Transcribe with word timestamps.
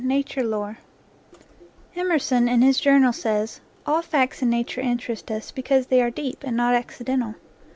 NATURE 0.03 0.41
LORE 0.43 0.79
EMERSON 1.95 2.47
in 2.47 2.63
his 2.63 2.79
Journal 2.79 3.13
says, 3.13 3.61
"All 3.85 4.01
facts 4.01 4.41
in 4.41 4.49
nature 4.49 4.81
interest 4.81 5.29
us 5.29 5.51
because 5.51 5.85
they 5.85 6.01
are 6.01 6.09
deep 6.09 6.43
and 6.43 6.57
not 6.57 6.73
accidental." 6.73 7.35